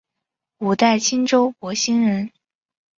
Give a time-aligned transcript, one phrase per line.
[0.57, 2.31] 五代青州博兴人。